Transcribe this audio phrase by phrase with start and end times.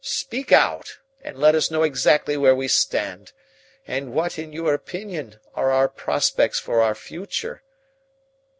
[0.03, 3.33] Speak out, and let us know exactly where we stand,
[3.85, 7.61] and what, in your opinion, are our prospects for our future."